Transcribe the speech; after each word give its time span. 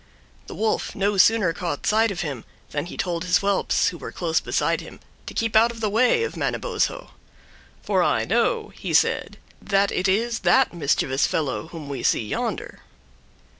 The 0.47 0.55
Wolf 0.55 0.95
no 0.95 1.15
Sooner 1.17 1.53
caught 1.53 1.85
sight 1.85 2.09
of 2.09 2.21
him 2.21 2.43
than 2.71 2.87
he 2.87 2.97
told 2.97 3.23
his 3.23 3.37
whelps, 3.37 3.89
who 3.89 3.99
were 3.99 4.11
close 4.11 4.39
beside 4.39 4.81
him, 4.81 4.99
to 5.27 5.33
keep 5.35 5.55
out 5.55 5.69
of 5.71 5.79
the 5.79 5.91
way 5.91 6.23
of 6.23 6.35
Manabozho, 6.35 7.11
"For 7.83 8.01
I 8.01 8.25
know," 8.25 8.69
he 8.73 8.95
said, 8.95 9.37
"that 9.61 9.91
it 9.91 10.07
is 10.07 10.39
that 10.39 10.73
mischievous 10.73 11.27
fellow 11.27 11.67
whom 11.67 11.87
we 11.87 12.01
see 12.01 12.25
yonder." 12.25 12.79